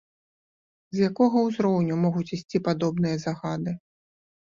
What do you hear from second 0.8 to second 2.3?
З якога узроўню могуць